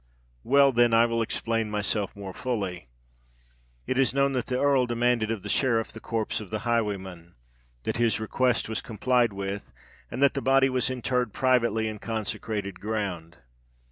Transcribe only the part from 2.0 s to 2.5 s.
more